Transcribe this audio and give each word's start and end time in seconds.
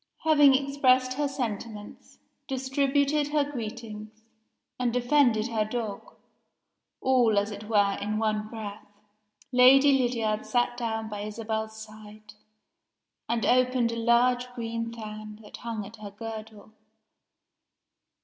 Having 0.23 0.55
expressed 0.55 1.13
her 1.13 1.27
sentiments, 1.27 2.17
distributed 2.47 3.27
her 3.27 3.43
greetings, 3.43 4.23
and 4.79 4.91
defended 4.91 5.49
her 5.49 5.63
dog 5.63 6.15
all, 7.01 7.37
as 7.37 7.51
it 7.51 7.65
were, 7.69 7.99
in 8.01 8.17
one 8.17 8.47
breath 8.47 8.87
Lady 9.51 9.91
Lydiard 9.99 10.43
sat 10.43 10.75
down 10.75 11.07
by 11.07 11.19
Isabel's 11.21 11.77
side, 11.79 12.33
and 13.29 13.45
opened 13.45 13.91
a 13.91 13.95
large 13.95 14.51
green 14.55 14.91
fan 14.91 15.35
that 15.43 15.57
hung 15.57 15.85
at 15.85 15.97
her 15.97 16.09
girdle. 16.09 16.71